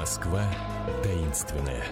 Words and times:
Москва 0.00 0.50
таинственная. 1.02 1.84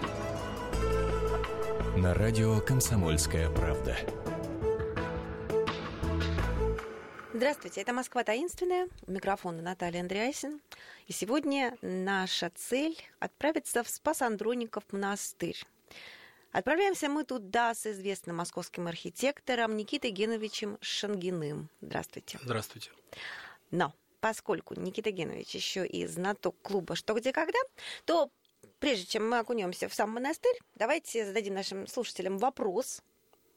На 1.95 2.15
радио 2.15 2.59
«Комсомольская 2.59 3.51
правда». 3.51 3.95
Здравствуйте, 7.35 7.81
это 7.81 7.93
Москва 7.93 8.23
таинственная. 8.23 8.87
У 9.05 9.11
микрофона 9.11 9.61
Наталья 9.61 9.99
Андреасин. 10.01 10.59
И 11.05 11.13
сегодня 11.13 11.77
наша 11.83 12.49
цель– 12.55 12.97
отправиться 13.19 13.83
в 13.83 13.89
Спас-Андроников 13.89 14.85
монастырь. 14.91 15.63
Отправляемся 16.51 17.09
мы 17.09 17.25
туда 17.25 17.75
с 17.75 17.85
известным 17.85 18.37
московским 18.37 18.87
архитектором 18.87 19.77
Никитой 19.77 20.09
Геновичем 20.09 20.79
Шангиным. 20.81 21.69
Здравствуйте. 21.79 22.39
Здравствуйте. 22.41 22.89
Но 23.69 23.93
поскольку 24.19 24.79
Никита 24.79 25.11
Генович 25.11 25.55
еще 25.55 25.85
и 25.85 26.05
знаток 26.07 26.55
клуба 26.61 26.95
«Что, 26.95 27.13
где, 27.13 27.31
когда», 27.31 27.59
то 28.05 28.29
прежде 28.79 29.05
чем 29.05 29.29
мы 29.29 29.39
окунемся 29.39 29.87
в 29.87 29.93
сам 29.93 30.11
монастырь, 30.11 30.57
давайте 30.75 31.25
зададим 31.25 31.53
нашим 31.53 31.87
слушателям 31.87 32.37
вопрос, 32.37 33.01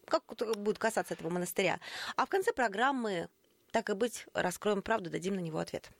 как 0.07 0.25
будет 0.57 0.79
касаться 0.79 1.15
этого 1.15 1.31
монастыря. 1.31 1.81
А 2.17 2.27
в 2.27 2.29
конце 2.29 2.53
программы, 2.53 3.29
так 3.71 3.91
и 3.91 3.95
быть, 3.95 4.27
раскроем 4.35 4.83
правду, 4.83 5.11
дадим 5.11 5.35
на 5.35 5.41
него 5.41 5.59
ответ. 5.59 5.91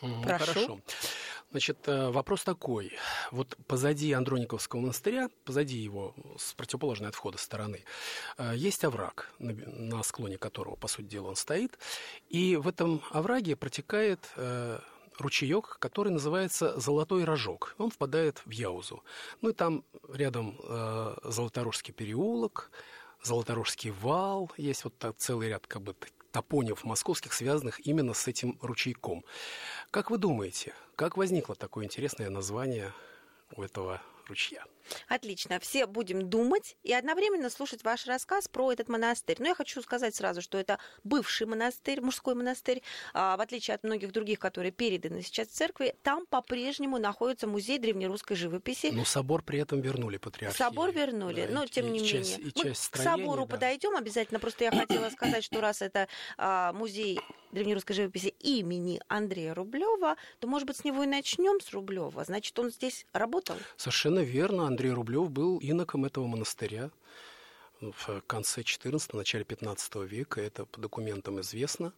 Прошу. 0.00 0.20
Хорошо. 0.22 0.80
Значит, 1.56 1.88
э, 1.88 2.10
вопрос 2.10 2.44
такой. 2.44 2.92
Вот 3.30 3.56
позади 3.66 4.12
Андрониковского 4.12 4.80
монастыря, 4.80 5.30
позади 5.46 5.78
его, 5.78 6.14
с 6.36 6.52
противоположной 6.52 7.08
от 7.08 7.14
входа 7.14 7.38
стороны, 7.38 7.82
э, 8.36 8.52
есть 8.54 8.84
овраг, 8.84 9.30
на 9.38 10.02
склоне 10.02 10.36
которого, 10.36 10.76
по 10.76 10.86
сути 10.86 11.06
дела, 11.06 11.28
он 11.28 11.36
стоит. 11.36 11.78
И 12.28 12.56
в 12.56 12.68
этом 12.68 13.00
овраге 13.10 13.56
протекает 13.56 14.20
э, 14.36 14.80
ручеек, 15.18 15.78
который 15.80 16.12
называется 16.12 16.78
Золотой 16.78 17.24
Рожок. 17.24 17.74
Он 17.78 17.90
впадает 17.90 18.42
в 18.44 18.50
Яузу. 18.50 19.02
Ну 19.40 19.48
и 19.48 19.54
там 19.54 19.82
рядом 20.12 20.60
Золоторожский 21.24 21.94
переулок, 21.94 22.70
Золоторожский 23.22 23.92
вал, 23.92 24.52
есть 24.58 24.84
вот 24.84 24.92
целый 25.16 25.48
ряд 25.48 25.66
как 25.66 25.80
бы 25.80 25.96
топонимов 26.36 26.84
московских, 26.84 27.32
связанных 27.32 27.86
именно 27.86 28.12
с 28.12 28.28
этим 28.28 28.58
ручейком. 28.60 29.24
Как 29.90 30.10
вы 30.10 30.18
думаете, 30.18 30.74
как 30.94 31.16
возникло 31.16 31.54
такое 31.54 31.86
интересное 31.86 32.28
название 32.28 32.92
у 33.56 33.62
этого 33.62 34.02
ручья? 34.26 34.64
Отлично. 35.08 35.58
Все 35.60 35.86
будем 35.86 36.28
думать 36.28 36.76
и 36.82 36.92
одновременно 36.92 37.50
слушать 37.50 37.82
ваш 37.84 38.06
рассказ 38.06 38.48
про 38.48 38.72
этот 38.72 38.88
монастырь. 38.88 39.36
Но 39.40 39.48
я 39.48 39.54
хочу 39.54 39.82
сказать 39.82 40.14
сразу, 40.14 40.42
что 40.42 40.58
это 40.58 40.78
бывший 41.04 41.46
монастырь, 41.46 42.00
мужской 42.00 42.34
монастырь. 42.34 42.82
А, 43.12 43.36
в 43.36 43.40
отличие 43.40 43.74
от 43.74 43.84
многих 43.84 44.12
других, 44.12 44.38
которые 44.38 44.72
переданы 44.72 45.22
сейчас 45.22 45.48
в 45.48 45.52
церкви, 45.52 45.94
там 46.02 46.26
по-прежнему 46.26 46.98
находится 46.98 47.46
музей 47.46 47.78
древнерусской 47.78 48.36
живописи. 48.36 48.90
Но 48.92 49.04
собор 49.04 49.42
при 49.42 49.60
этом 49.60 49.80
вернули 49.80 50.18
патриархии. 50.18 50.56
Собор 50.56 50.92
вернули, 50.92 51.46
да, 51.46 51.52
но 51.52 51.66
тем 51.66 51.92
не 51.92 52.04
часть, 52.04 52.38
менее. 52.38 52.52
Мы 52.64 52.72
к 52.72 52.96
собору 52.96 53.46
да. 53.46 53.54
подойдем 53.54 53.96
обязательно. 53.96 54.40
Просто 54.40 54.64
я 54.64 54.70
хотела 54.70 55.10
сказать, 55.10 55.44
что 55.44 55.60
раз 55.60 55.82
это 55.82 56.08
а, 56.36 56.72
музей 56.72 57.20
древнерусской 57.56 57.96
живописи 57.96 58.34
имени 58.40 59.00
Андрея 59.08 59.54
Рублева, 59.54 60.16
то, 60.40 60.46
может 60.46 60.68
быть, 60.68 60.76
с 60.76 60.84
него 60.84 61.04
и 61.04 61.06
начнем 61.06 61.58
с 61.60 61.72
Рублева. 61.72 62.22
Значит, 62.24 62.58
он 62.58 62.70
здесь 62.70 63.06
работал? 63.14 63.56
Совершенно 63.78 64.18
верно. 64.18 64.66
Андрей 64.66 64.92
Рублев 64.92 65.30
был 65.30 65.58
иноком 65.58 66.04
этого 66.04 66.26
монастыря 66.26 66.90
в 67.80 68.20
конце 68.26 68.60
XIV, 68.60 69.16
начале 69.16 69.44
XV 69.44 70.06
века, 70.06 70.40
это 70.40 70.66
по 70.66 70.80
документам 70.80 71.40
известно. 71.40 71.92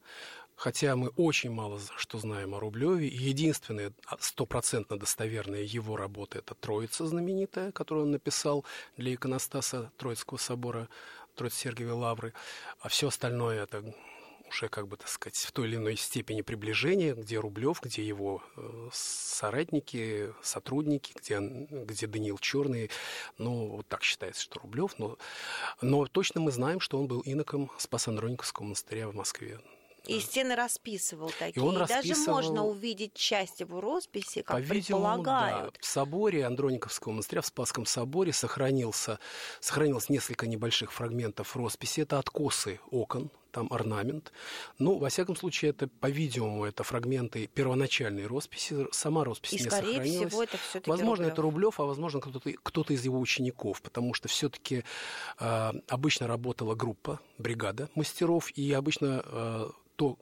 Хотя 0.54 0.96
мы 0.96 1.08
очень 1.10 1.50
мало 1.50 1.80
что 1.96 2.18
знаем 2.18 2.54
о 2.54 2.60
Рублеве. 2.60 3.06
Единственная 3.06 3.92
стопроцентно 4.20 4.98
достоверная 4.98 5.62
его 5.62 5.96
работа– 5.96 6.38
это 6.40 6.54
«Троица» 6.54 7.06
знаменитая, 7.06 7.70
которую 7.72 8.06
он 8.06 8.12
написал 8.12 8.64
для 8.96 9.14
иконостаса 9.14 9.90
Троицкого 9.96 10.38
собора 10.38 10.88
Троиц-Сергиевой 11.36 11.94
Лавры. 11.94 12.32
А 12.80 12.88
все 12.88 13.08
остальное– 13.08 13.62
это 13.64 13.84
уже, 14.48 14.68
как 14.68 14.88
бы, 14.88 14.96
так 14.96 15.08
сказать, 15.08 15.36
в 15.36 15.52
той 15.52 15.68
или 15.68 15.76
иной 15.76 15.96
степени 15.96 16.42
приближения, 16.42 17.14
где 17.14 17.38
Рублев, 17.38 17.80
где 17.82 18.02
его 18.02 18.42
э, 18.56 18.88
соратники, 18.92 20.32
сотрудники, 20.42 21.12
где, 21.14 21.38
где 21.40 22.06
Даниил 22.06 22.38
Черный. 22.38 22.90
Ну, 23.38 23.68
вот 23.76 23.88
так 23.88 24.02
считается, 24.02 24.42
что 24.42 24.60
Рублев. 24.60 24.98
Но, 24.98 25.18
но 25.80 26.06
точно 26.06 26.40
мы 26.40 26.50
знаем, 26.50 26.80
что 26.80 26.98
он 26.98 27.06
был 27.06 27.20
иноком 27.20 27.70
Спас-Андрониковского 27.78 28.64
монастыря 28.64 29.08
в 29.08 29.14
Москве. 29.14 29.60
И 30.06 30.20
стены 30.20 30.54
расписывал 30.54 31.30
такие. 31.38 31.52
И, 31.56 31.58
он 31.58 31.74
и 31.74 31.78
расписывал... 31.78 32.36
даже 32.36 32.48
можно 32.48 32.64
увидеть 32.64 33.12
часть 33.14 33.60
его 33.60 33.80
росписи, 33.80 34.40
как 34.40 34.64
предполагают. 34.66 35.74
Да. 35.74 35.80
В 35.80 35.84
соборе 35.84 36.46
Андрониковского 36.46 37.12
монастыря, 37.12 37.42
в 37.42 37.46
Спасском 37.46 37.84
соборе, 37.84 38.32
сохранился, 38.32 39.18
сохранилось 39.60 40.08
несколько 40.08 40.46
небольших 40.46 40.92
фрагментов 40.92 41.54
росписи. 41.56 42.00
Это 42.00 42.18
откосы 42.18 42.80
окон, 42.90 43.30
там 43.50 43.72
орнамент. 43.72 44.32
Ну, 44.78 44.98
во 44.98 45.08
всяком 45.08 45.36
случае, 45.36 45.70
это, 45.70 45.88
по-видимому, 45.88 46.64
это 46.64 46.82
фрагменты 46.84 47.48
первоначальной 47.48 48.26
росписи. 48.26 48.86
Сама 48.92 49.24
роспись 49.24 49.52
и, 49.52 49.56
не 49.56 49.70
скорее 49.70 49.94
сохранилась. 49.94 50.28
всего, 50.28 50.42
это 50.42 50.56
все 50.58 50.82
Возможно, 50.86 51.24
Рублев. 51.24 51.32
это 51.32 51.42
Рублев, 51.42 51.80
а 51.80 51.84
возможно, 51.84 52.20
кто-то, 52.20 52.52
кто-то 52.62 52.92
из 52.92 53.04
его 53.04 53.18
учеников, 53.18 53.82
потому 53.82 54.14
что 54.14 54.28
все-таки 54.28 54.84
э, 55.38 55.72
обычно 55.88 56.26
работала 56.26 56.74
группа, 56.74 57.20
бригада 57.38 57.88
мастеров, 57.94 58.50
и 58.52 58.72
обычно 58.72 59.22
э, 59.24 59.66
то, 59.96 60.18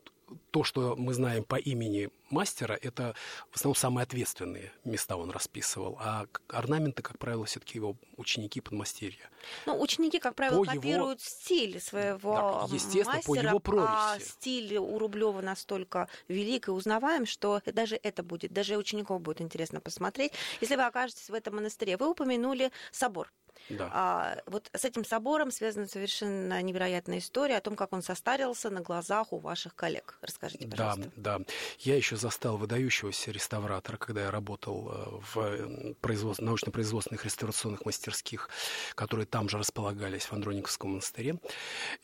то, 0.51 0.63
что 0.63 0.95
мы 0.95 1.13
знаем 1.13 1.43
по 1.43 1.55
имени 1.55 2.09
мастера, 2.29 2.77
это 2.81 3.15
в 3.51 3.55
основном 3.55 3.75
самые 3.75 4.03
ответственные 4.03 4.71
места 4.83 5.15
он 5.15 5.31
расписывал, 5.31 5.97
а 5.99 6.25
орнаменты, 6.49 7.01
как 7.01 7.17
правило, 7.17 7.45
все-таки 7.45 7.77
его 7.77 7.95
ученики 8.17 8.59
подмастерья. 8.59 9.29
Ну, 9.65 9.79
ученики, 9.79 10.19
как 10.19 10.35
правило, 10.35 10.63
по 10.63 10.71
копируют 10.71 11.19
его... 11.19 11.29
стиль 11.29 11.79
своего 11.79 12.67
да, 12.69 12.75
естественно, 12.75 13.15
мастера, 13.15 13.33
по 13.33 13.35
его 13.35 13.59
провиси. 13.59 13.87
а 13.89 14.19
стиль 14.19 14.77
у 14.77 14.97
Рублева 14.97 15.41
настолько 15.41 16.09
велик 16.27 16.67
и 16.67 16.71
узнаваем, 16.71 17.25
что 17.25 17.61
даже 17.65 17.99
это 18.01 18.23
будет, 18.23 18.51
даже 18.51 18.77
учеников 18.77 19.21
будет 19.21 19.41
интересно 19.41 19.79
посмотреть. 19.79 20.33
Если 20.61 20.75
вы 20.75 20.83
окажетесь 20.83 21.29
в 21.29 21.33
этом 21.33 21.55
монастыре, 21.55 21.97
вы 21.97 22.09
упомянули 22.09 22.71
собор. 22.91 23.31
Да. 23.69 23.89
А, 23.93 24.37
вот 24.45 24.69
с 24.73 24.85
этим 24.85 25.03
собором 25.03 25.51
связана 25.51 25.87
совершенно 25.87 26.61
невероятная 26.61 27.19
история 27.19 27.57
о 27.57 27.61
том, 27.61 27.75
как 27.75 27.93
он 27.93 28.01
состарился 28.01 28.69
на 28.69 28.81
глазах 28.81 29.33
у 29.33 29.39
ваших 29.39 29.75
коллег. 29.75 30.17
Расскажите, 30.21 30.67
пожалуйста. 30.67 31.11
Да, 31.15 31.39
да. 31.39 31.45
Я 31.79 31.95
еще 31.95 32.15
застал 32.15 32.57
выдающегося 32.57 33.31
реставратора, 33.31 33.97
когда 33.97 34.23
я 34.23 34.31
работал 34.31 34.91
э, 34.91 35.19
в 35.33 35.93
производств... 36.01 36.41
научно-производственных 36.41 37.25
реставрационных 37.25 37.85
мастерских, 37.85 38.49
которые 38.95 39.25
там 39.25 39.49
же 39.49 39.57
располагались 39.57 40.25
в 40.25 40.33
Андрониковском 40.33 40.91
монастыре. 40.91 41.39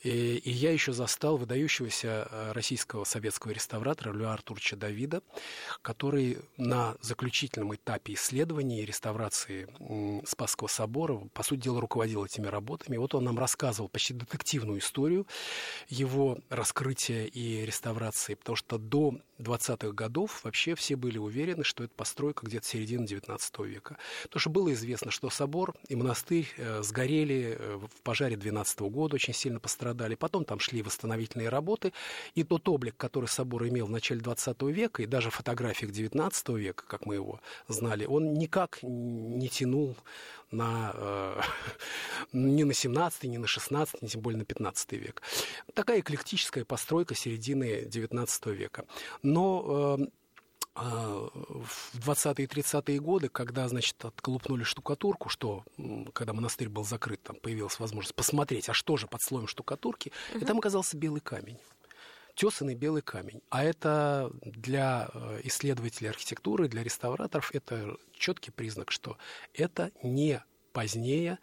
И, 0.00 0.36
и 0.36 0.50
я 0.50 0.72
еще 0.72 0.92
застал 0.92 1.36
выдающегося 1.36 2.28
э, 2.30 2.52
российского 2.52 3.04
советского 3.04 3.52
реставратора 3.52 4.12
Льва 4.12 4.32
Артурча 4.32 4.76
Давида, 4.76 5.22
который 5.82 6.38
на 6.56 6.96
заключительном 7.00 7.74
этапе 7.74 8.14
исследований 8.14 8.82
и 8.82 8.84
реставрации 8.84 9.68
Спасского 10.26 10.68
собора, 10.68 11.18
по 11.32 11.42
сути 11.42 11.53
дела, 11.56 11.80
руководил 11.80 12.24
этими 12.24 12.46
работами. 12.46 12.96
Вот 12.96 13.14
он 13.14 13.24
нам 13.24 13.38
рассказывал 13.38 13.88
почти 13.88 14.14
детективную 14.14 14.78
историю 14.80 15.26
его 15.88 16.38
раскрытия 16.48 17.24
и 17.24 17.64
реставрации, 17.64 18.34
потому 18.34 18.56
что 18.56 18.78
до 18.78 19.18
20-х 19.38 19.92
годов 19.92 20.44
вообще 20.44 20.74
все 20.74 20.96
были 20.96 21.18
уверены, 21.18 21.64
что 21.64 21.84
это 21.84 21.92
постройка 21.94 22.46
где-то 22.46 22.66
середины 22.66 23.06
19 23.06 23.58
века. 23.60 23.96
Потому 24.24 24.40
что 24.40 24.50
было 24.50 24.72
известно, 24.72 25.10
что 25.10 25.30
собор 25.30 25.74
и 25.88 25.96
монастырь 25.96 26.48
э, 26.56 26.82
сгорели 26.82 27.56
э, 27.58 27.76
в 27.76 28.02
пожаре 28.02 28.36
12 28.36 28.80
года, 28.80 29.16
очень 29.16 29.34
сильно 29.34 29.60
пострадали. 29.60 30.14
Потом 30.14 30.44
там 30.44 30.60
шли 30.60 30.82
восстановительные 30.82 31.48
работы, 31.48 31.92
и 32.34 32.44
тот 32.44 32.68
облик, 32.68 32.96
который 32.96 33.26
собор 33.26 33.66
имел 33.68 33.86
в 33.86 33.90
начале 33.90 34.20
20 34.20 34.62
века, 34.62 35.02
и 35.02 35.06
даже 35.06 35.30
в 35.30 35.34
фотографиях 35.34 35.92
19 35.92 36.48
века, 36.50 36.84
как 36.86 37.06
мы 37.06 37.16
его 37.16 37.40
знали, 37.68 38.06
он 38.06 38.34
никак 38.34 38.78
не 38.82 39.48
тянул 39.48 39.96
на, 40.54 40.92
э, 40.94 41.40
ни 42.32 42.62
на 42.62 42.72
17, 42.72 43.24
ни 43.24 43.36
на 43.36 43.46
16, 43.46 44.02
ни 44.02 44.06
тем 44.06 44.20
более 44.20 44.38
на 44.38 44.44
15 44.44 44.92
век. 44.92 45.22
Такая 45.74 46.00
эклектическая 46.00 46.64
постройка 46.64 47.14
середины 47.14 47.84
19 47.86 48.46
века. 48.46 48.84
Но 49.34 49.96
э, 49.98 50.06
а, 50.76 51.28
в 51.32 51.98
20-е 51.98 52.44
и 52.44 52.48
30-е 52.48 53.00
годы, 53.00 53.28
когда, 53.28 53.68
значит, 53.68 54.04
отколупнули 54.04 54.62
штукатурку, 54.62 55.28
что, 55.28 55.64
когда 56.12 56.32
монастырь 56.32 56.68
был 56.68 56.84
закрыт, 56.84 57.20
там 57.22 57.36
появилась 57.36 57.80
возможность 57.80 58.14
посмотреть, 58.14 58.68
а 58.68 58.74
что 58.74 58.96
же 58.96 59.08
под 59.08 59.22
слоем 59.22 59.48
штукатурки, 59.48 60.12
угу. 60.30 60.40
и 60.40 60.44
там 60.44 60.58
оказался 60.58 60.96
белый 60.96 61.20
камень 61.20 61.58
тесанный 62.34 62.74
белый 62.74 63.00
камень. 63.00 63.42
А 63.48 63.62
это 63.62 64.32
для 64.42 65.08
э, 65.14 65.42
исследователей 65.44 66.10
архитектуры, 66.10 66.66
для 66.66 66.82
реставраторов, 66.82 67.54
это 67.54 67.96
четкий 68.12 68.50
признак, 68.50 68.90
что 68.90 69.18
это 69.52 69.92
не 70.02 70.42
позднее 70.72 71.38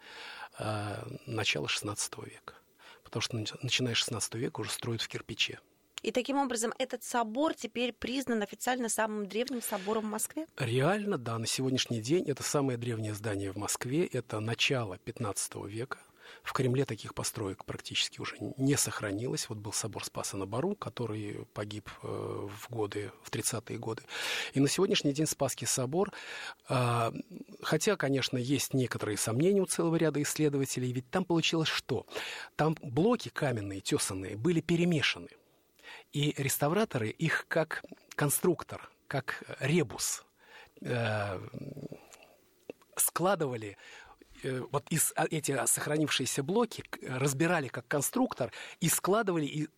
э, 0.58 1.02
начала 1.24 1.64
XVI 1.64 1.96
века. 2.28 2.56
Потому 3.04 3.22
что 3.22 3.36
начиная 3.62 3.94
с 3.94 4.06
XVI 4.06 4.38
века 4.38 4.60
уже 4.60 4.70
строят 4.70 5.00
в 5.00 5.08
кирпиче 5.08 5.60
И 6.02 6.10
таким 6.10 6.38
образом 6.38 6.72
этот 6.78 7.04
собор 7.04 7.54
теперь 7.54 7.92
признан 7.92 8.42
официально 8.42 8.88
самым 8.88 9.26
древним 9.26 9.62
собором 9.62 10.04
в 10.04 10.10
Москве? 10.10 10.46
Реально, 10.56 11.16
да, 11.16 11.38
на 11.38 11.46
сегодняшний 11.46 12.00
день 12.00 12.28
это 12.28 12.42
самое 12.42 12.76
древнее 12.76 13.14
здание 13.14 13.52
в 13.52 13.56
Москве, 13.56 14.06
это 14.06 14.40
начало 14.40 14.98
15 14.98 15.54
века. 15.66 15.98
В 16.42 16.52
Кремле 16.52 16.84
таких 16.84 17.14
построек 17.14 17.64
практически 17.64 18.20
уже 18.20 18.36
не 18.56 18.76
сохранилось. 18.76 19.48
Вот 19.48 19.58
был 19.58 19.72
собор 19.72 20.04
Спаса 20.04 20.36
на 20.36 20.46
Бару, 20.46 20.74
который 20.74 21.46
погиб 21.52 21.88
э, 22.02 22.06
в 22.06 22.70
годы, 22.70 23.12
в 23.22 23.30
30-е 23.30 23.78
годы. 23.78 24.02
И 24.54 24.60
на 24.60 24.68
сегодняшний 24.68 25.12
день 25.12 25.26
Спасский 25.26 25.66
собор, 25.66 26.12
а, 26.68 27.12
хотя, 27.62 27.96
конечно, 27.96 28.38
есть 28.38 28.74
некоторые 28.74 29.18
сомнения 29.18 29.60
у 29.60 29.66
целого 29.66 29.94
ряда 29.96 30.22
исследователей, 30.22 30.92
ведь 30.92 31.10
там 31.10 31.24
получилось 31.24 31.68
что? 31.68 32.06
Там 32.56 32.76
блоки 32.82 33.28
каменные, 33.28 33.80
тесанные, 33.80 34.36
были 34.36 34.60
перемешаны. 34.60 35.28
И 36.12 36.34
реставраторы 36.36 37.08
их 37.08 37.46
как 37.48 37.84
конструктор, 38.14 38.90
как 39.08 39.42
ребус 39.60 40.24
э, 40.80 41.40
складывали 42.96 43.76
э, 44.42 44.62
вот 44.70 44.84
из 44.90 45.12
а, 45.16 45.26
эти 45.30 45.58
сохранившиеся 45.66 46.42
блоки 46.42 46.84
разбирали 47.06 47.68
как 47.68 47.86
конструктор 47.88 48.52
и 48.80 48.88
складывали 48.88 49.46
и 49.46 49.68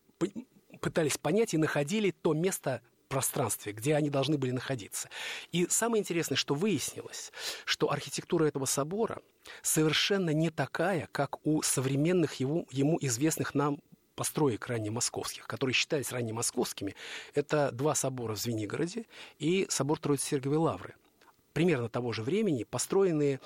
пытались 0.81 1.17
понять 1.17 1.53
и 1.53 1.57
находили 1.57 2.11
то 2.11 2.33
место 2.33 2.81
пространстве, 3.07 3.71
где 3.71 3.95
они 3.95 4.09
должны 4.09 4.37
были 4.37 4.51
находиться. 4.51 5.09
И 5.51 5.67
самое 5.69 6.01
интересное, 6.01 6.35
что 6.35 6.55
выяснилось, 6.55 7.31
что 7.65 7.91
архитектура 7.91 8.45
этого 8.45 8.65
собора 8.65 9.21
совершенно 9.61 10.31
не 10.31 10.49
такая, 10.49 11.07
как 11.11 11.45
у 11.45 11.61
современных 11.61 12.35
ему, 12.35 12.67
ему 12.71 12.97
известных 13.01 13.53
нам 13.53 13.79
построек 14.15 14.67
раннемосковских, 14.67 15.47
которые 15.47 15.73
считались 15.73 16.11
раннемосковскими, 16.11 16.95
это 17.33 17.71
два 17.71 17.95
собора 17.95 18.35
в 18.35 18.39
Звенигороде 18.39 19.05
и 19.39 19.67
собор 19.69 19.99
Троицы-Сергиевой 19.99 20.57
Лавры 20.57 20.95
примерно 21.55 21.87
того 21.87 22.11
же 22.11 22.21
времени, 22.21 22.65
построенные 22.65 23.39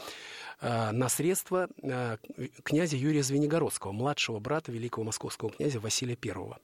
э, 0.62 0.92
на 0.92 1.10
средства 1.10 1.70
э, 1.84 2.18
князя 2.64 2.98
Юрия 2.98 3.22
Звенигородского, 3.22 3.92
младшего 3.92 4.40
брата 4.40 4.72
великого 4.72 5.06
московского 5.06 5.52
князя 5.52 5.80
Василия 5.80 6.18
I. 6.26 6.56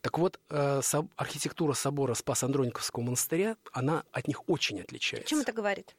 Так 0.00 0.18
вот, 0.18 0.40
э, 0.48 0.80
архитектура 1.16 1.74
собора 1.74 2.14
Спас-Андрониковского 2.14 3.02
монастыря, 3.02 3.56
она 3.72 4.04
от 4.12 4.28
них 4.28 4.48
очень 4.48 4.80
отличается. 4.80 5.28
Чем 5.28 5.40
это 5.40 5.52
говорит? 5.52 5.94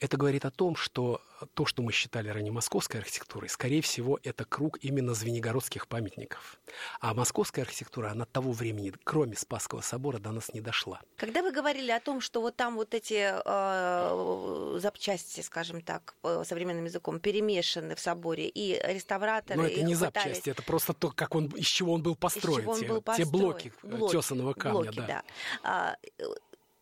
Это 0.00 0.16
говорит 0.16 0.46
о 0.46 0.50
том, 0.50 0.76
что 0.76 1.20
то, 1.54 1.66
что 1.66 1.82
мы 1.82 1.92
считали 1.92 2.28
ранее 2.30 2.52
московской 2.52 3.00
архитектурой, 3.00 3.50
скорее 3.50 3.82
всего, 3.82 4.18
это 4.22 4.44
круг 4.46 4.78
именно 4.82 5.12
звенигородских 5.12 5.88
памятников. 5.88 6.58
А 7.00 7.12
московская 7.12 7.62
архитектура, 7.62 8.10
она 8.10 8.24
того 8.24 8.52
времени, 8.52 8.92
кроме 9.04 9.36
Спасского 9.36 9.82
собора, 9.82 10.18
до 10.18 10.32
нас 10.32 10.54
не 10.54 10.62
дошла. 10.62 11.00
Когда 11.16 11.42
вы 11.42 11.52
говорили 11.52 11.90
о 11.90 12.00
том, 12.00 12.22
что 12.22 12.40
вот 12.40 12.56
там 12.56 12.76
вот 12.76 12.94
эти 12.94 13.30
э, 13.44 14.78
запчасти, 14.78 15.42
скажем 15.42 15.82
так, 15.82 16.14
современным 16.44 16.86
языком, 16.86 17.20
перемешаны 17.20 17.94
в 17.94 18.00
соборе, 18.00 18.48
и 18.48 18.80
реставраторы... 18.82 19.60
Но 19.60 19.66
это 19.66 19.82
не 19.82 19.94
пытались... 19.94 19.98
запчасти, 19.98 20.50
это 20.50 20.62
просто 20.62 20.94
то, 20.94 21.10
как 21.10 21.34
он, 21.34 21.46
из 21.48 21.66
чего 21.66 21.92
он 21.92 22.02
был 22.02 22.16
построен. 22.16 22.60
Из 22.60 22.62
чего 22.62 22.72
он 22.72 22.86
был 22.86 23.02
построен. 23.02 23.30
Те 23.30 23.38
блоки, 23.38 23.72
блоки 23.82 24.12
тесаного 24.12 24.54
камня, 24.54 24.92
блоки, 24.92 24.96
да. 24.96 25.22
да. 25.62 25.96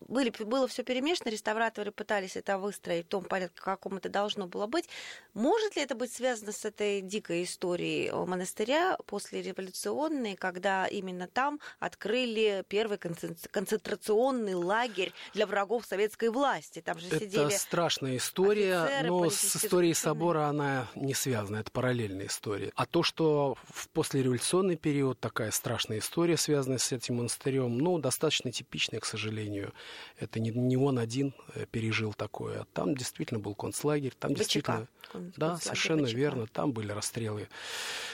Были, 0.06 0.30
было 0.30 0.68
все 0.68 0.84
перемешано, 0.84 1.28
реставраторы 1.28 1.90
пытались 1.90 2.36
это 2.36 2.56
выстроить 2.58 3.06
в 3.06 3.08
том 3.08 3.24
порядке, 3.24 3.60
каком 3.60 3.96
это 3.96 4.08
должно 4.08 4.46
было 4.46 4.66
быть. 4.66 4.88
Может 5.34 5.76
ли 5.76 5.82
это 5.82 5.94
быть 5.94 6.12
связано 6.12 6.52
с 6.52 6.64
этой 6.64 7.00
дикой 7.00 7.42
историей 7.42 8.10
монастыря 8.12 8.96
после 9.06 9.42
революционной, 9.42 10.36
когда 10.36 10.86
именно 10.86 11.26
там 11.26 11.60
открыли 11.80 12.64
первый 12.68 12.98
концентрационный 12.98 14.54
лагерь 14.54 15.12
для 15.34 15.46
врагов 15.46 15.84
советской 15.84 16.30
власти? 16.30 16.80
Там 16.80 16.98
же 16.98 17.08
это 17.08 17.20
сидели 17.20 17.50
страшная 17.50 18.16
история, 18.18 19.02
но 19.04 19.28
с 19.28 19.56
историей 19.56 19.94
собора 19.94 20.46
она 20.46 20.86
не 20.94 21.14
связана, 21.14 21.58
это 21.58 21.70
параллельная 21.72 22.26
история. 22.26 22.72
А 22.76 22.86
то, 22.86 23.02
что 23.02 23.56
в 23.64 23.88
послереволюционный 23.88 24.76
период 24.76 25.18
такая 25.18 25.50
страшная 25.50 25.98
история, 25.98 26.36
связанная 26.36 26.78
с 26.78 26.92
этим 26.92 27.16
монастырем, 27.16 27.76
ну, 27.78 27.98
достаточно 27.98 28.52
типичная, 28.52 29.00
к 29.00 29.04
сожалению. 29.04 29.74
Это 30.18 30.40
не, 30.40 30.50
не 30.50 30.76
он 30.76 30.98
один 30.98 31.34
э, 31.54 31.66
пережил 31.70 32.14
такое. 32.14 32.66
Там 32.72 32.94
действительно 32.94 33.40
был 33.40 33.54
концлагерь, 33.54 34.12
там 34.18 34.32
ВЧК. 34.32 34.38
действительно... 34.38 34.88
Да, 35.36 35.56
совершенно 35.56 36.06
ВЧК. 36.06 36.16
верно. 36.16 36.46
Там 36.46 36.72
были 36.72 36.92
расстрелы 36.92 37.48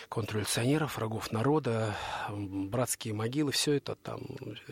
контрреволюционеров, 0.08 0.96
врагов 0.96 1.32
народа, 1.32 1.94
братские 2.30 3.14
могилы, 3.14 3.52
все 3.52 3.72
это 3.72 3.96
там, 3.96 4.20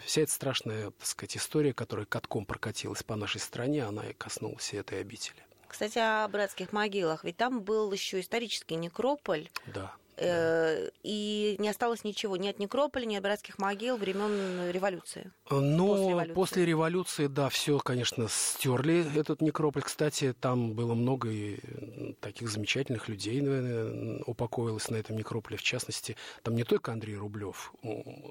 вся 0.04 0.22
эта 0.22 0.32
страшная, 0.32 0.90
так 0.90 1.06
сказать, 1.06 1.36
история, 1.36 1.72
которая 1.72 2.06
катком 2.06 2.44
прокатилась 2.44 3.02
по 3.02 3.16
нашей 3.16 3.40
стране, 3.40 3.84
она 3.84 4.08
и 4.08 4.12
коснулась 4.12 4.72
этой 4.72 5.00
обители. 5.00 5.42
Кстати, 5.72 5.98
о 5.98 6.28
братских 6.28 6.72
могилах. 6.72 7.24
Ведь 7.24 7.38
там 7.38 7.62
был 7.62 7.90
еще 7.92 8.20
исторический 8.20 8.76
некрополь. 8.76 9.48
Да. 9.66 9.94
Э, 10.16 10.90
и 11.02 11.56
не 11.58 11.68
осталось 11.68 12.04
ничего, 12.04 12.36
ни 12.36 12.48
от 12.48 12.58
некрополя, 12.58 13.06
ни 13.06 13.16
от 13.16 13.22
братских 13.22 13.58
могил 13.58 13.96
времен 13.96 14.70
революции. 14.70 15.32
Ну, 15.50 15.88
после 15.88 16.08
революции. 16.08 16.34
после 16.34 16.66
революции, 16.66 17.26
да, 17.28 17.48
все, 17.48 17.78
конечно, 17.78 18.26
стерли 18.28 19.06
этот 19.18 19.40
некрополь. 19.40 19.82
Кстати, 19.82 20.34
там 20.38 20.74
было 20.74 20.94
много 20.94 21.30
и 21.30 22.14
таких 22.20 22.50
замечательных 22.50 23.08
людей, 23.08 23.40
наверное, 23.40 24.22
упокоилось 24.26 24.90
на 24.90 24.96
этом 24.96 25.16
некрополе. 25.16 25.56
В 25.56 25.62
частности, 25.62 26.16
там 26.42 26.56
не 26.56 26.64
только 26.64 26.92
Андрей 26.92 27.16
Рублев, 27.16 27.72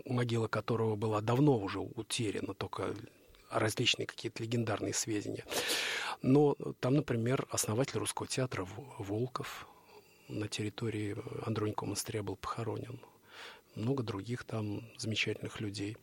могила 0.06 0.48
которого 0.48 0.96
была 0.96 1.22
давно 1.22 1.58
уже 1.58 1.80
утеряна, 1.80 2.54
только 2.54 2.94
различные 3.50 4.06
какие-то 4.06 4.44
легендарные 4.44 4.94
сведения. 4.94 5.46
Но 6.22 6.56
там, 6.80 6.96
например, 6.96 7.48
основатель 7.50 7.98
русского 7.98 8.28
театра 8.28 8.68
Волков, 9.00 9.68
на 10.32 10.48
территории 10.48 11.16
Андроникова 11.46 11.88
монастыря 11.88 12.24
был 12.24 12.36
похоронен. 12.36 13.00
Много 13.76 14.04
других 14.04 14.44
там 14.44 14.82
замечательных 14.98 15.62
людей. 15.62 15.96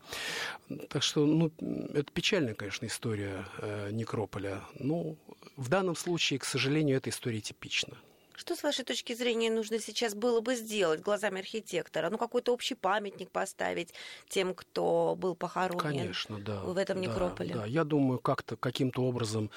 Так 0.89 1.03
что, 1.03 1.27
ну, 1.27 1.53
это 1.93 2.11
печальная, 2.13 2.55
конечно, 2.55 2.87
история 2.87 3.45
э, 3.59 3.91
некрополя. 3.91 4.63
Но 4.79 5.17
в 5.57 5.69
данном 5.69 5.95
случае, 5.95 6.39
к 6.39 6.45
сожалению, 6.45 6.97
эта 6.97 7.11
история 7.11 7.41
типична. 7.41 7.99
Что, 8.39 8.55
с 8.55 8.63
вашей 8.63 8.85
точки 8.85 9.15
зрения, 9.15 9.51
нужно 9.51 9.81
сейчас 9.81 10.15
было 10.15 10.41
бы 10.41 10.55
сделать 10.55 11.01
глазами 11.01 11.41
архитектора? 11.41 12.09
Ну, 12.09 12.19
какой-то 12.19 12.55
общий 12.55 12.77
памятник 12.77 13.33
поставить 13.33 13.93
тем, 14.29 14.55
кто 14.55 15.17
был 15.19 15.35
похоронен 15.35 15.81
Конечно, 15.81 16.39
да, 16.39 16.61
в 16.61 16.77
этом 16.77 17.01
некрополе? 17.01 17.53
Да, 17.53 17.61
да. 17.63 17.67
я 17.67 17.83
думаю, 17.83 18.21
как-то 18.21 18.55
каким-то 18.55 19.03
образом 19.03 19.51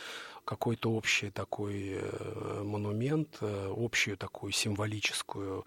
какой-то 0.46 0.94
общий 0.94 1.30
такой 1.30 2.00
э, 2.02 2.64
монумент, 2.64 3.38
э, 3.42 3.72
общую 3.78 4.18
такую 4.18 4.52
символическую, 4.52 5.64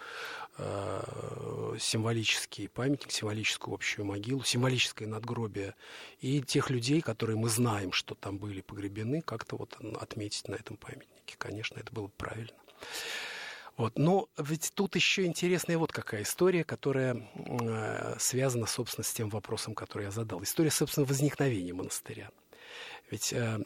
э, 0.58 1.76
символический 1.78 2.68
памятник, 2.68 3.12
символическую 3.12 3.74
общую 3.74 4.06
могилу, 4.06 4.42
символическое 4.42 5.06
надгробие. 5.06 5.76
И 6.18 6.42
тех 6.42 6.68
людей, 6.68 7.00
которые 7.00 7.36
мы 7.36 7.48
знаем, 7.48 7.92
что 7.92 8.16
там 8.16 8.38
были 8.38 8.60
погребены, 8.60 9.22
как-то 9.22 9.54
вот 9.54 9.78
отметить 10.00 10.48
на 10.48 10.56
этом 10.56 10.76
памятнике. 10.76 11.36
Конечно, 11.38 11.78
это 11.78 11.92
было 11.92 12.08
бы 12.08 12.12
правильно. 12.16 12.63
Вот. 13.76 13.98
Но 13.98 14.28
ведь 14.38 14.72
тут 14.74 14.94
еще 14.94 15.24
интересная 15.24 15.78
вот 15.78 15.92
какая 15.92 16.22
история, 16.22 16.64
которая 16.64 17.28
э, 17.34 18.16
связана, 18.18 18.66
собственно, 18.66 19.04
с 19.04 19.12
тем 19.12 19.28
вопросом, 19.28 19.74
который 19.74 20.04
я 20.04 20.10
задал. 20.10 20.42
История, 20.42 20.70
собственно, 20.70 21.06
возникновения 21.06 21.72
монастыря. 21.72 22.30
Ведь 23.10 23.32
э, 23.32 23.58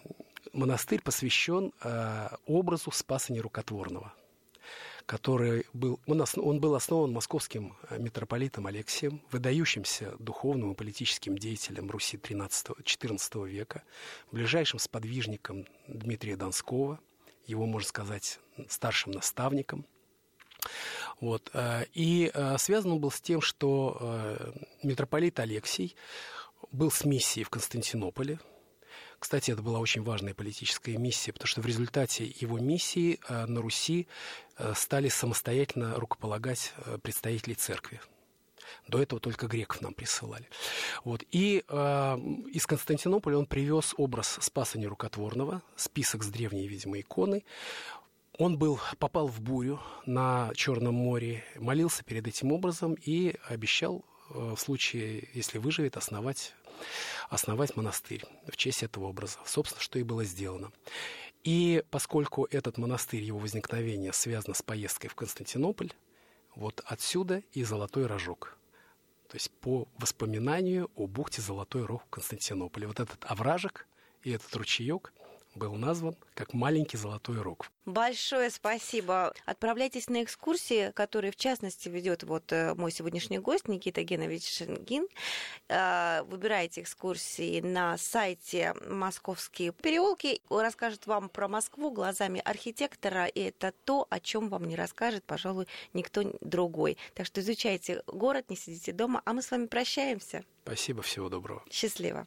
монастырь 0.52 1.02
посвящен 1.02 1.72
э, 1.82 2.28
образу 2.46 2.90
Спаса 2.90 3.32
Нерукотворного, 3.32 4.14
который 5.04 5.66
был, 5.74 6.00
он, 6.06 6.60
был 6.60 6.74
основан 6.74 7.12
московским 7.12 7.76
э, 7.90 7.98
митрополитом 7.98 8.66
Алексием, 8.66 9.20
выдающимся 9.30 10.14
духовным 10.18 10.72
и 10.72 10.74
политическим 10.74 11.36
деятелем 11.36 11.90
Руси 11.90 12.16
XIII-XIV 12.16 13.48
века, 13.48 13.82
ближайшим 14.32 14.78
сподвижником 14.78 15.66
Дмитрия 15.86 16.36
Донского, 16.36 16.98
его, 17.48 17.66
можно 17.66 17.88
сказать, 17.88 18.38
старшим 18.68 19.12
наставником. 19.12 19.86
Вот. 21.20 21.50
Э, 21.52 21.84
и 21.94 22.30
э, 22.32 22.58
связан 22.58 22.92
он 22.92 23.00
был 23.00 23.10
с 23.10 23.20
тем, 23.20 23.40
что 23.40 23.96
э, 24.00 24.52
митрополит 24.82 25.40
Алексий 25.40 25.96
был 26.70 26.90
с 26.90 27.04
миссией 27.04 27.44
в 27.44 27.50
Константинополе. 27.50 28.38
Кстати, 29.18 29.50
это 29.50 29.62
была 29.62 29.80
очень 29.80 30.02
важная 30.02 30.34
политическая 30.34 30.96
миссия, 30.96 31.32
потому 31.32 31.48
что 31.48 31.60
в 31.60 31.66
результате 31.66 32.24
его 32.24 32.58
миссии 32.58 33.18
на 33.28 33.60
Руси 33.60 34.06
стали 34.76 35.08
самостоятельно 35.08 35.96
рукополагать 35.96 36.72
представителей 37.02 37.56
церкви. 37.56 38.00
До 38.86 39.00
этого 39.00 39.20
только 39.20 39.46
греков 39.46 39.80
нам 39.80 39.94
присылали. 39.94 40.48
Вот. 41.04 41.22
И 41.30 41.64
э, 41.68 42.18
из 42.52 42.66
Константинополя 42.66 43.38
он 43.38 43.46
привез 43.46 43.94
образ 43.96 44.38
Спаса 44.40 44.78
Нерукотворного, 44.78 45.62
список 45.76 46.22
с 46.24 46.28
древней, 46.28 46.68
видимо, 46.68 47.00
иконой. 47.00 47.44
Он 48.38 48.56
был, 48.56 48.78
попал 48.98 49.26
в 49.26 49.40
бурю 49.40 49.80
на 50.06 50.52
Черном 50.54 50.94
море, 50.94 51.44
молился 51.56 52.04
перед 52.04 52.26
этим 52.28 52.52
образом 52.52 52.94
и 52.94 53.34
обещал 53.48 54.04
в 54.30 54.56
случае, 54.56 55.28
если 55.32 55.58
выживет, 55.58 55.96
основать, 55.96 56.54
основать 57.30 57.76
монастырь 57.76 58.24
в 58.46 58.56
честь 58.56 58.82
этого 58.82 59.06
образа. 59.06 59.38
Собственно, 59.44 59.80
что 59.80 59.98
и 59.98 60.02
было 60.02 60.24
сделано. 60.24 60.70
И 61.44 61.82
поскольку 61.90 62.46
этот 62.50 62.78
монастырь, 62.78 63.22
его 63.22 63.38
возникновение 63.38 64.12
связано 64.12 64.54
с 64.54 64.62
поездкой 64.62 65.08
в 65.08 65.14
Константинополь, 65.14 65.92
вот 66.54 66.82
отсюда 66.84 67.42
и 67.52 67.64
Золотой 67.64 68.06
Рожок. 68.06 68.57
То 69.28 69.36
есть 69.36 69.50
по 69.50 69.86
воспоминанию 69.98 70.90
о 70.96 71.06
бухте 71.06 71.42
Золотой 71.42 71.84
Рог 71.84 72.04
в 72.06 72.10
Константинополе. 72.10 72.86
Вот 72.86 72.98
этот 72.98 73.24
овражек 73.24 73.86
и 74.22 74.30
этот 74.30 74.54
ручеек– 74.56 75.12
был 75.58 75.74
назван 75.74 76.16
как 76.34 76.54
«Маленький 76.54 76.96
золотой 76.96 77.40
рог». 77.42 77.70
Большое 77.84 78.50
спасибо. 78.50 79.32
Отправляйтесь 79.46 80.08
на 80.08 80.22
экскурсии, 80.22 80.92
которые, 80.92 81.32
в 81.32 81.36
частности, 81.36 81.88
ведет 81.88 82.22
вот 82.22 82.52
э, 82.52 82.74
мой 82.74 82.92
сегодняшний 82.92 83.38
гость 83.38 83.66
Никита 83.66 84.02
Генович 84.02 84.46
Шенгин. 84.48 85.06
Э, 85.68 86.22
выбирайте 86.24 86.82
экскурсии 86.82 87.60
на 87.60 87.96
сайте 87.98 88.74
«Московские 88.88 89.72
переулки». 89.72 90.40
Расскажет 90.50 91.06
вам 91.06 91.28
про 91.28 91.48
Москву 91.48 91.90
глазами 91.90 92.42
архитектора, 92.44 93.26
и 93.26 93.40
это 93.40 93.72
то, 93.84 94.06
о 94.10 94.20
чем 94.20 94.48
вам 94.48 94.66
не 94.66 94.76
расскажет, 94.76 95.24
пожалуй, 95.24 95.66
никто 95.92 96.22
другой. 96.40 96.98
Так 97.14 97.26
что 97.26 97.40
изучайте 97.40 98.02
город, 98.06 98.50
не 98.50 98.56
сидите 98.56 98.92
дома, 98.92 99.22
а 99.24 99.32
мы 99.32 99.42
с 99.42 99.50
вами 99.50 99.66
прощаемся. 99.66 100.44
Спасибо, 100.64 101.02
всего 101.02 101.28
доброго. 101.28 101.64
Счастливо. 101.70 102.26